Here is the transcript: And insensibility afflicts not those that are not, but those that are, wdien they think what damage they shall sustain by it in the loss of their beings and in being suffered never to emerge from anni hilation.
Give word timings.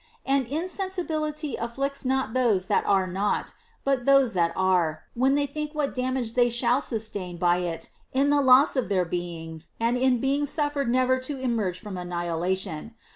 And 0.25 0.47
insensibility 0.47 1.55
afflicts 1.57 2.03
not 2.03 2.33
those 2.33 2.65
that 2.65 2.83
are 2.87 3.05
not, 3.05 3.53
but 3.83 4.05
those 4.05 4.33
that 4.33 4.51
are, 4.55 5.03
wdien 5.15 5.35
they 5.35 5.45
think 5.45 5.75
what 5.75 5.93
damage 5.93 6.33
they 6.33 6.49
shall 6.49 6.81
sustain 6.81 7.37
by 7.37 7.57
it 7.57 7.89
in 8.11 8.31
the 8.31 8.41
loss 8.41 8.75
of 8.75 8.89
their 8.89 9.05
beings 9.05 9.67
and 9.79 9.95
in 9.95 10.19
being 10.19 10.47
suffered 10.47 10.89
never 10.89 11.19
to 11.19 11.37
emerge 11.37 11.79
from 11.79 11.99
anni 11.99 12.25
hilation. 12.25 12.95